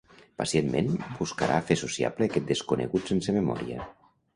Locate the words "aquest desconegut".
2.31-3.15